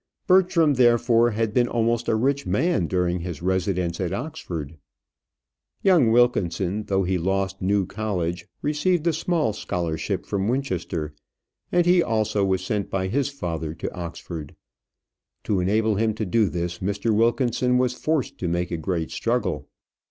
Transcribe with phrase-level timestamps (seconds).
[0.25, 4.77] Bertram, therefore, had been almost a rich man during his residence at Oxford.
[5.83, 11.13] Young Wilkinson, though he lost New College, received a small scholarship from Winchester,
[11.71, 14.55] and he also was sent by his father to Oxford.
[15.43, 17.15] To enable him to do this, Mr.
[17.15, 19.67] Wilkinson was forced to make a great struggle.